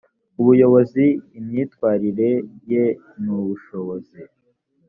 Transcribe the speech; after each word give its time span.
ubuyobozi 0.41 1.05
imyitwarire 1.39 2.29
ye 2.71 2.85
n 3.21 3.23
ubushobozi 3.37 4.19